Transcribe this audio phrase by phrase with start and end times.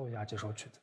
[0.00, 0.80] 奏一下这首曲子。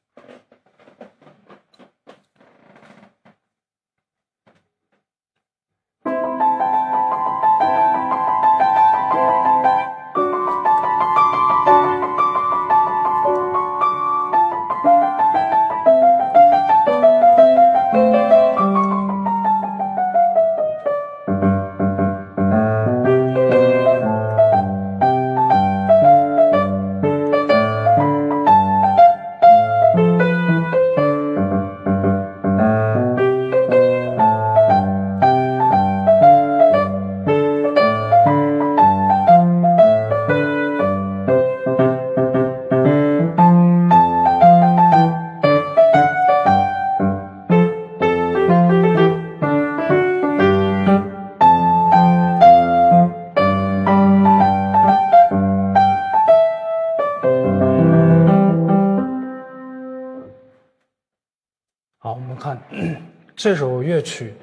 [63.48, 64.34] 这首乐曲，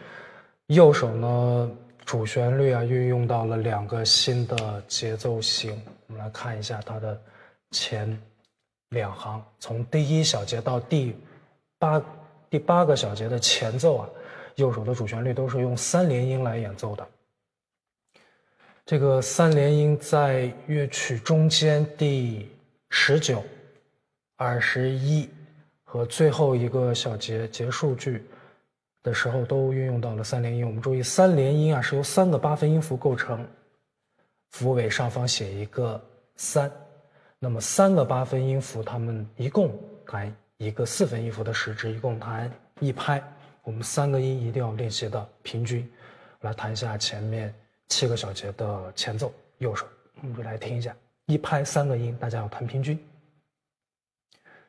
[0.69, 1.71] 右手呢
[2.07, 5.79] 主旋律啊运用到了两个新的节奏型。
[6.07, 7.21] 我们来看一下它的
[7.73, 8.19] 前
[8.89, 11.15] 两行，从第一小节到第
[11.79, 12.03] 八
[12.49, 14.09] 第八个小节的前奏啊，
[14.55, 17.07] 右手的主旋律都是用三连音来演奏的。
[18.87, 22.51] 这个三连音在乐曲中间第
[22.89, 23.45] 十九、
[24.37, 25.29] 二十一。
[25.87, 28.25] 和最后一个小节结束句
[29.05, 30.67] 的时候都运用到了三连音。
[30.67, 33.47] 我们注意，三连音啊是由三个八分音符构成，
[34.51, 36.03] 符尾上方写一个
[36.35, 36.69] 三，
[37.39, 43.23] 那么三个八分音符它们一共弹一个四分音符的时值，一共弹一拍。
[43.63, 45.89] 我们三个音一定要练习的平均。
[46.41, 47.55] 来弹一下前面
[47.89, 49.87] 七个小节的前奏，右手，
[50.21, 50.95] 我们就来听一下，
[51.27, 52.99] 一拍三个音，大家要弹平均。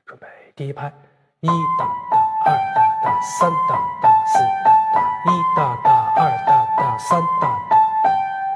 [0.06, 0.94] 准备，第一拍。
[1.42, 7.76] 一哒哒二大大，三大大，四大大，一大大，二大大，三大大，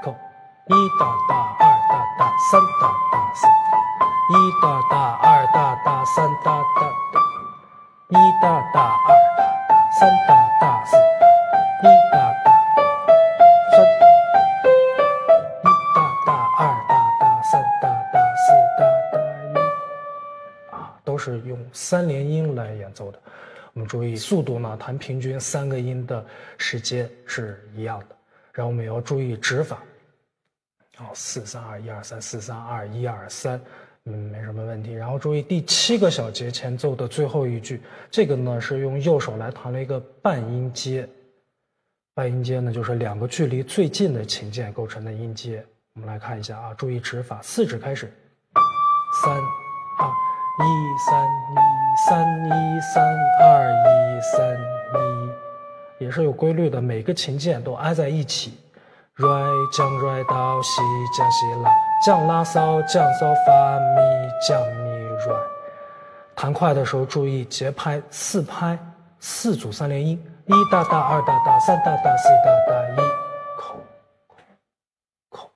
[0.03, 0.11] 扣，
[0.67, 3.47] 一大大，二大大，三大大，四，
[4.29, 6.87] 一大大，二大大，三大大，
[8.09, 8.77] 一大大，
[9.07, 10.29] 二大大，三大
[10.61, 10.95] 大，四，
[11.81, 12.47] 一大大，
[13.71, 13.75] 三，
[15.63, 16.29] 一大大，
[16.59, 18.45] 二大大，三大大，四
[18.77, 18.79] 大
[19.11, 19.17] 大，
[19.49, 19.57] 一，
[20.75, 23.19] 啊，都是用三连音来演奏的。
[23.79, 26.25] 我们注意速度呢，弹平均三个音的
[26.57, 28.15] 时间是一样的。
[28.51, 29.81] 然后我们也要注意指法。
[30.97, 33.57] 好，四三二一二三，四三二一二三，
[34.03, 34.91] 嗯，没什么问题。
[34.91, 37.81] 然后注意第七个小节前奏的最后一句，
[38.11, 41.07] 这个呢是用右手来弹了一个半音阶。
[42.13, 45.65] 半音阶呢就是两个距离最近的琴键构成的音阶。
[45.93, 48.11] 我们来看一下啊，注意指法，四指开始，
[49.23, 50.11] 三二
[50.59, 51.79] 一三一。
[52.07, 53.03] 三一三
[53.41, 54.57] 二一三
[55.97, 58.57] 一，也是有规律的，每个琴键都挨在一起。
[59.15, 59.29] 瑞
[59.73, 60.81] 降瑞哆西
[61.17, 61.69] 降西拉
[62.05, 64.89] 降拉嗦降嗦发咪降咪
[65.25, 65.35] 瑞。
[66.37, 68.79] 弹快的时候注意节拍四拍
[69.19, 72.95] 四组三连音，一大大二大大三大大四大大一
[73.57, 73.75] 口
[75.27, 75.51] 口。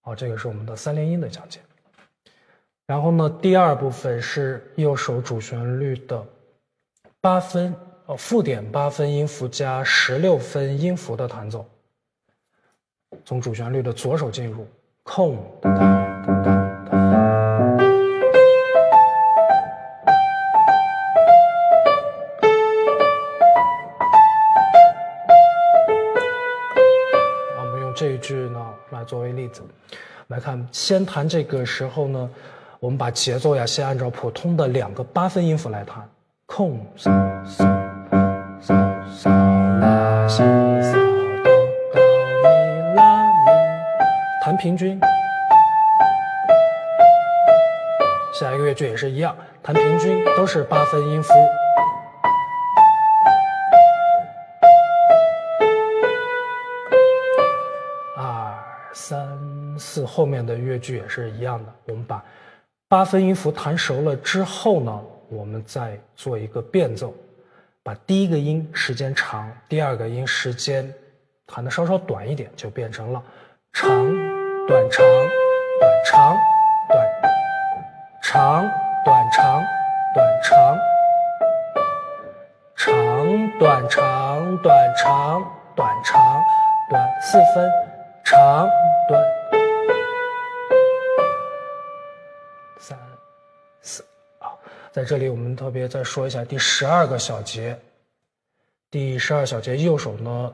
[0.00, 1.60] 好，这个是我们的三连音的讲解。
[2.90, 6.26] 然后呢，第二部分是右手主旋律的
[7.20, 7.72] 八分
[8.06, 11.64] 哦，附点八分音符加十六分音符的弹奏。
[13.24, 14.66] 从主旋律的左手进入，
[15.04, 16.50] 空哒哒哒哒。
[27.56, 29.62] 我们用这一句呢来作为例子，
[30.26, 32.28] 来看，先弹这个时候呢。
[32.80, 36.08] 我们把节奏呀，先按照普通的两个八分音符来弹，
[36.46, 37.10] 空嗦
[37.44, 37.62] 嗦
[38.58, 38.74] 嗦
[39.06, 39.28] 嗦
[39.80, 40.94] 拉西嗦
[41.44, 41.52] 哆
[41.92, 42.00] 哆
[42.42, 43.52] 咪拉咪，
[44.42, 44.98] 弹平均。
[48.32, 51.34] 下一个乐句也是一样，弹平均，都是八分音符。
[58.16, 58.54] 二
[58.94, 59.38] 三
[59.78, 62.24] 四，后面的乐句也是一样的，我们把。
[62.90, 67.14] 八分音符弹熟了之后呢，我们再做一个变奏，
[67.84, 70.92] 把第一个音时间长，第二个音时间
[71.46, 73.22] 弹的稍稍短一点，就变成了
[73.72, 73.88] 长
[74.66, 75.04] 短长
[75.78, 76.36] 短长
[76.92, 77.06] 短
[78.24, 78.74] 长
[80.12, 80.76] 短长
[82.74, 85.44] 短长短长短长
[85.76, 86.42] 短长
[86.90, 87.70] 短四分
[88.24, 88.68] 长
[89.08, 89.39] 短。
[94.92, 97.78] 在这里我们特别再说一下第十二个小节。
[98.90, 100.52] 第十二小节，右手呢，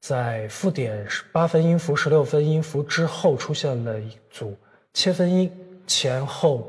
[0.00, 4.56] 在附点八分音符、十六分音符之后出现了一组
[4.94, 5.48] 切分音，
[5.86, 6.68] 前后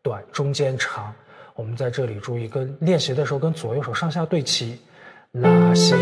[0.00, 1.12] 短，中间长。
[1.56, 4.78] 我们在这里注意，跟练习的时候跟左右手上下对齐，
[5.32, 5.96] 拉西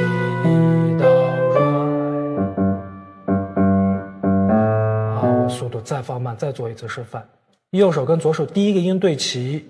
[0.98, 1.06] 哆
[1.54, 1.62] 来。
[5.16, 7.26] 好，速度再放慢，再做一次示范。
[7.70, 9.66] 右手跟左手第一个音对齐，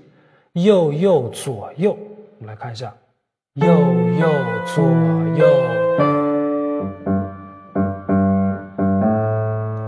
[0.52, 1.92] 右右左右。
[2.38, 2.94] 我们来看一下。
[3.54, 4.28] 右右
[4.74, 4.82] 左
[5.36, 5.46] 右，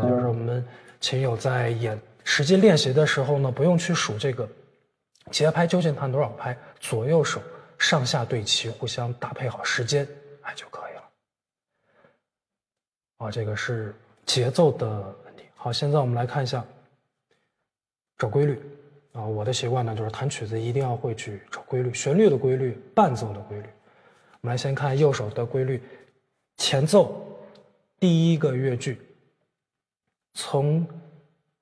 [0.03, 0.63] 就是我们
[1.01, 4.47] 琴友在演实际练习的时候呢，不用去数这个
[5.31, 7.41] 节拍究竟弹多少拍，左右手
[7.79, 10.07] 上下对齐，互相搭配好时间，
[10.43, 11.03] 哎就可以了。
[13.17, 13.95] 啊，这个是
[14.27, 14.87] 节奏的
[15.25, 15.45] 问题。
[15.55, 16.63] 好，现在我们来看一下
[18.19, 18.61] 找规律。
[19.15, 23.69] 啊，我的习惯呢，就是弹曲子一定要会去找规律，旋律的规律，伴奏的规律。
[24.41, 25.81] 我们来先看右手的规律，
[26.57, 27.15] 前奏
[28.01, 29.01] 第一个乐句，
[30.35, 30.85] 从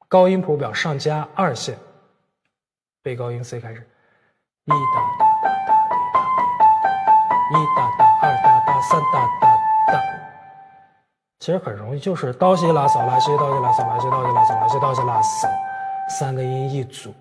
[0.09, 1.77] 高音谱表上加二线，
[3.03, 3.87] 背高音 C 开始，
[4.65, 4.77] 一哒
[5.19, 6.25] 哒哒哒哒
[6.83, 6.89] 哒
[7.51, 9.47] 一哒哒二哒哒三哒哒
[9.93, 10.01] 哒，
[11.39, 15.49] 其实很容易，就是哆西拉嗦拉西哆西拉嗦拉西哆西拉嗦拉西哆西拉嗦，
[16.19, 17.13] 三个音一组。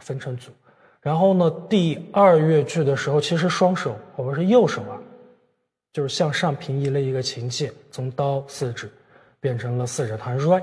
[0.00, 0.50] 分成组，
[1.00, 4.98] 然后呢，第二乐句的时候，其实双手我们是右手啊，
[5.92, 8.90] 就是向上平移了一个琴键，从哆四指
[9.40, 10.60] 变成了四指弹 re，re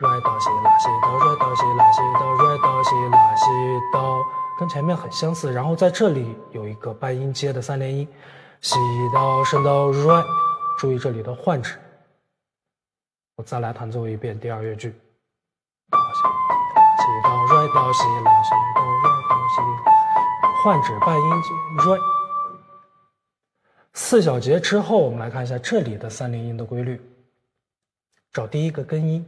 [0.00, 3.46] 哆西拉西哆，re 哆西拉西哆，re 哆西拉西
[3.92, 4.24] 哆，
[4.58, 5.52] 跟前面很相似。
[5.52, 8.06] 然后在这里有一个半音阶的三连音，
[8.60, 8.76] 西
[9.12, 10.24] 哆升哆 re，
[10.78, 11.76] 注意这里的换指。
[13.36, 14.94] 我再来弹奏一遍第二乐句。
[17.60, 19.60] 瑞哆西拉西哆瑞哆西，
[20.64, 21.48] 换指半音阶
[21.84, 21.98] 瑞。
[23.92, 26.98] 四小节之后，我们来看一下这里的三连音的规律。
[28.32, 29.26] 找第一个根音，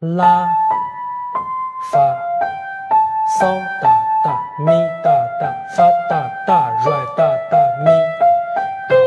[0.00, 0.48] 拉、
[1.92, 2.00] 发、
[3.38, 3.88] 嗦哒
[4.24, 4.72] 哒、咪
[5.04, 7.90] 哒哒、发哒哒、瑞哒哒、咪
[8.88, 8.98] 哆。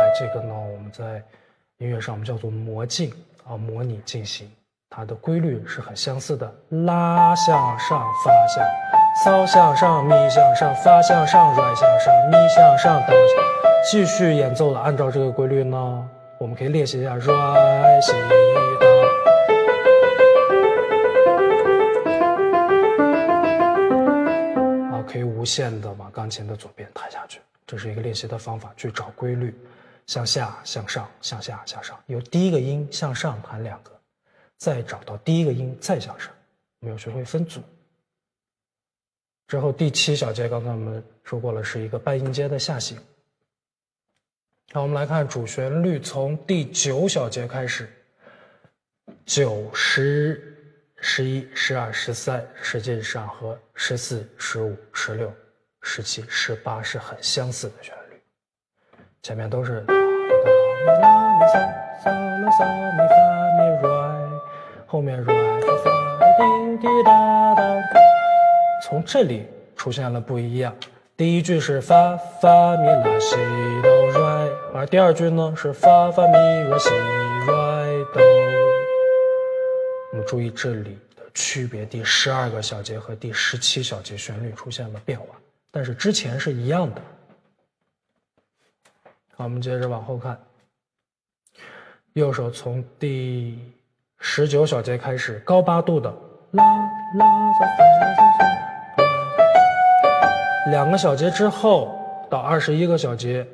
[0.00, 1.22] 哎，这个呢，我们在
[1.76, 3.12] 音乐上我们叫做模进
[3.46, 4.50] 啊，模拟进行。
[4.96, 6.48] 它的规律是很相似的，
[6.86, 8.64] 拉向上，发向，
[9.24, 13.12] 骚向上，咪向上，发向上，软向上，咪向上，哆
[13.90, 14.78] 继续演奏了。
[14.78, 16.08] 按照这个规律呢，
[16.38, 18.88] 我们可以练习一下，软西哆，
[24.92, 27.40] 啊，可以无限的往钢琴的左边弹下去。
[27.66, 29.52] 这是一个练习的方法，去找规律，
[30.06, 33.90] 向下，向上，向下，向上，由第一个音向上弹两个。
[34.64, 36.32] 再找到第一个音，再向上，
[36.80, 37.60] 我们要学会分组。
[39.46, 42.96] 之后第七小节，刚才我们说过了，是一个半音阶的下行。
[44.72, 47.86] 好，我们来看主旋律，从第九小节开始，
[49.26, 50.56] 九、十、
[50.96, 55.30] 十一、十二、十三，实际上和十四、十五、十六、
[55.82, 58.18] 十七、十八是很相似的旋律，
[59.20, 59.84] 前面都是。
[64.94, 65.90] 后面 re 发
[66.38, 67.64] 滴滴答答，
[68.84, 69.44] 从这里
[69.74, 70.72] 出现了不一样。
[71.16, 73.34] 第一句是发发咪拉西
[73.82, 78.22] 哆 re，而第二句呢是发发咪瑞西 re 哆。
[80.12, 85.26] 我们注意这里的区别，第十二个小节和第十七小节旋律出现了变化，
[85.72, 87.02] 但是之前是一样的。
[89.34, 90.40] 好，我们接着往后看，
[92.12, 93.58] 右手从第。
[94.26, 96.10] 十九小节开始，高八度的
[100.70, 101.94] 两个小节之后
[102.30, 103.46] 到二十一个小节，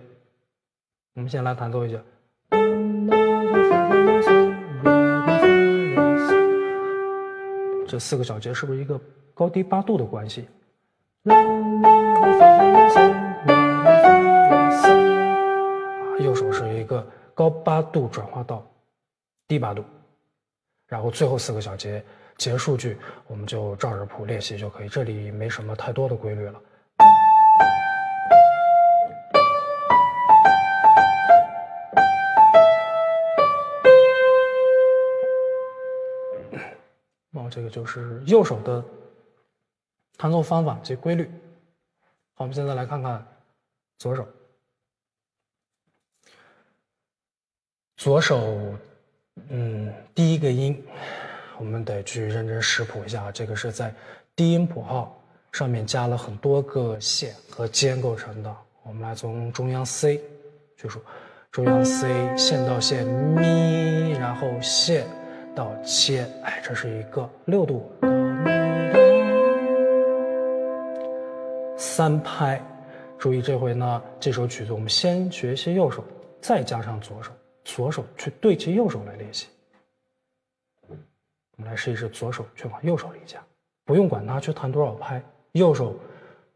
[1.17, 1.99] 我们先来弹奏一下。
[7.89, 8.99] 这四个小节是不是一个
[9.35, 10.49] 高低八度的关系？
[11.25, 11.35] 啊，
[16.21, 18.65] 右手是一个高八度转化到
[19.49, 19.85] 低八度。
[20.90, 22.04] 然后最后四个小节
[22.37, 24.88] 结束句，我们就照着谱练习就可以。
[24.88, 26.61] 这里没什么太多的规律了。
[37.35, 38.85] 哦，这个就是右手的
[40.16, 41.30] 弹奏方法及规律。
[42.35, 43.25] 好，我们现在来看看
[43.99, 44.26] 左手，
[47.97, 48.75] 左手。
[49.49, 50.80] 嗯，第一个音，
[51.59, 53.32] 我们得去认真识谱一下。
[53.32, 53.92] 这个是在
[54.37, 55.18] 低音谱号，
[55.52, 58.56] 上面加了很多个线和尖构成的。
[58.82, 60.20] 我们来从中央 C
[60.76, 61.00] 去数，
[61.50, 65.06] 中央 C 线到线咪，然后线
[65.54, 67.90] 到切，哎，这是一个六度
[71.76, 72.61] 三拍。
[73.18, 76.02] 注意这回呢，这首曲子我们先学习右手，
[76.40, 77.30] 再加上左手，
[77.64, 79.49] 左手去对齐右手来练习。
[80.88, 83.38] 我们来试一试左手去往右手里加，
[83.85, 85.95] 不用管它去弹多少拍，右手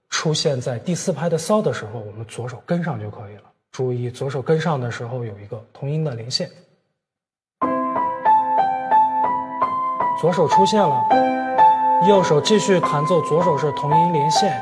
[0.08, 3.42] 出现在第四拍的骚的时候，我们左手跟上就可以了。
[3.70, 6.48] 注意左手跟上的时候有一个同音的连线，
[10.20, 11.02] 左手出现了，
[12.08, 14.58] 右手继续弹奏，左手是同音连线，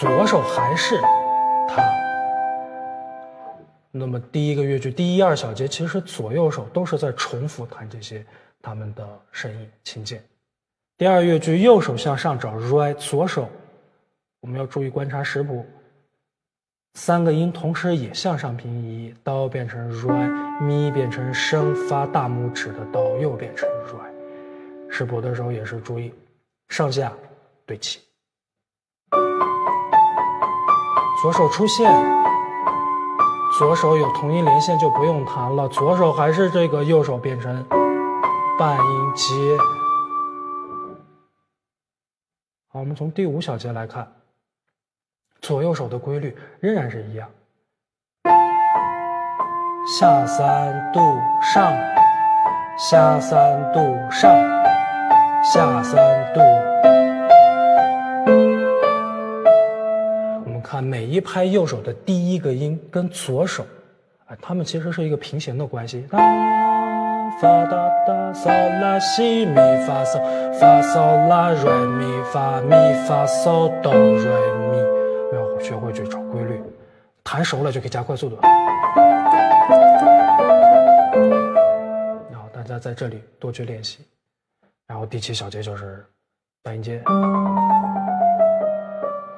[0.00, 1.00] 左手还是
[1.68, 2.11] 它。
[3.92, 8.26] 那么第一个乐句第一二小节，其实左右手都是在重复弹这些。
[8.64, 10.24] 他们的声音琴键。
[10.96, 13.48] 第二乐句，右手向上找 re，左手
[14.40, 15.66] 我们要注意观察识谱，
[16.94, 24.88] 三个音同时也向上平移，哆变成 re，咪变成升，发大拇指的哆又变成 re。
[24.88, 26.14] 识谱的时候也是注意
[26.68, 27.12] 上下
[27.66, 27.98] 对齐。
[31.20, 31.90] 左手出现，
[33.58, 37.64] 左手有同音连线就不用弹了，左手还是这个，右手变成。
[38.58, 39.58] 半音阶，
[42.68, 44.12] 好，我们从第五小节来看，
[45.40, 47.28] 左右手的规律仍然是一样，
[49.98, 51.00] 下三度
[51.42, 51.72] 上，
[52.78, 53.80] 下三度
[54.10, 54.30] 上，
[55.42, 57.01] 下三度。
[60.72, 63.66] 看每一拍右手的第一个音跟左手，
[64.24, 66.06] 哎，它们其实是一个平行的关系。
[66.08, 66.18] 发
[67.66, 68.48] 哒哒嗦
[68.80, 69.54] 拉西咪
[69.86, 70.18] 发嗦
[70.58, 74.24] 发嗦拉瑞咪发咪发嗦哆瑞
[74.70, 74.78] 咪，
[75.34, 76.58] 要学会去找规律，
[77.22, 78.38] 弹熟了就可以加快速度。
[82.30, 83.98] 然后大家在这里多去练习。
[84.86, 86.02] 然后第七小节就是
[86.62, 87.02] 半音阶，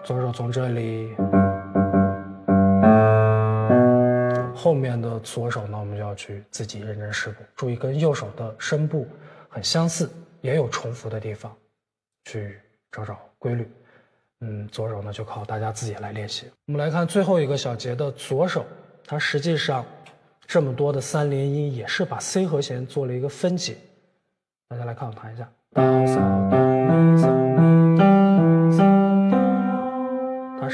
[0.04, 1.14] 左手从这里。
[4.54, 9.06] 后面的左手呢，我们就要去自己认真试谱，注意跟右手的声部
[9.49, 11.54] 很相似，也有重复的地方，
[12.25, 12.58] 去
[12.92, 13.68] 找找规律。
[14.40, 16.50] 嗯，左手呢就靠大家自己来练习。
[16.66, 18.64] 我们来看最后一个小节的左手，
[19.06, 19.84] 它实际上
[20.46, 23.76] 这么多的三连音也是把 C 和弦做了一个分解。
[24.68, 26.14] 大家来看我弹一下，哆嗦
[26.50, 27.43] 哆咪嗦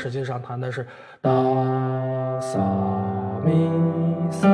[0.01, 0.87] 实际上弹的是
[1.21, 1.31] 哆
[2.41, 2.59] 嗦。
[3.45, 3.53] 咪
[4.31, 4.49] 嗦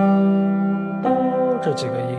[1.00, 2.16] 哆这几个音，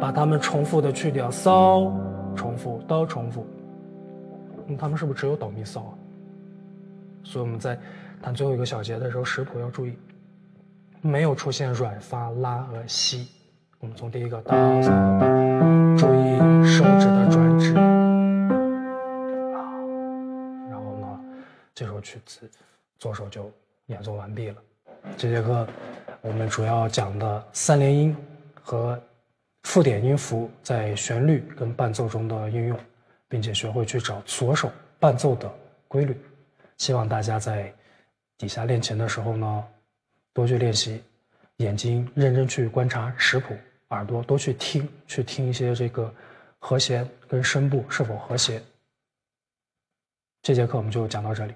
[0.00, 1.92] 把它们重复的去掉，嗦
[2.34, 3.46] 重复，哆重复，
[4.66, 5.94] 那它们是不是只有哆咪嗦啊？
[7.22, 7.78] 所以我们在
[8.20, 9.96] 弹最后一个小节的时候，识谱要注意，
[11.00, 13.28] 没有出现软发拉和西。
[13.78, 14.88] 我们从第一个哆嗦
[15.20, 15.26] 哆，
[15.96, 17.74] 注意手指的转指
[21.74, 22.50] 这首曲子
[22.98, 23.50] 左手就
[23.86, 24.56] 演奏完毕了。
[25.16, 25.66] 这节课
[26.20, 28.16] 我们主要讲的三连音
[28.62, 29.00] 和
[29.62, 32.78] 附点音符在旋律跟伴奏中的应用，
[33.28, 35.50] 并且学会去找左手伴奏的
[35.88, 36.18] 规律。
[36.78, 37.72] 希望大家在
[38.36, 39.64] 底下练琴的时候呢，
[40.32, 41.02] 多去练习，
[41.56, 43.54] 眼睛认真去观察识谱，
[43.88, 46.12] 耳朵多去听，去听一些这个
[46.58, 48.62] 和弦跟声部是否和谐。
[50.42, 51.52] 这节课我们就讲到这里。